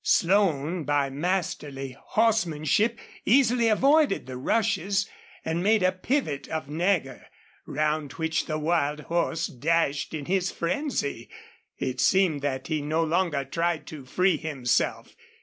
Slone, 0.03 0.83
by 0.83 1.11
masterly 1.11 1.95
horsemanship, 2.03 2.97
easily 3.23 3.67
avoided 3.67 4.25
the 4.25 4.35
rushes, 4.35 5.07
and 5.45 5.61
made 5.61 5.83
a 5.83 5.91
pivot 5.91 6.47
of 6.47 6.67
Nagger, 6.67 7.27
round 7.67 8.13
which 8.13 8.47
the 8.47 8.57
wild 8.57 9.01
horse 9.01 9.45
dashed 9.45 10.15
in 10.15 10.25
his 10.25 10.49
frenzy. 10.49 11.29
It 11.77 12.01
seemed 12.01 12.41
that 12.41 12.65
he 12.65 12.81
no 12.81 13.03
longer 13.03 13.45
tried 13.45 13.85
to 13.89 14.03
free 14.03 14.37
himself. 14.37 15.15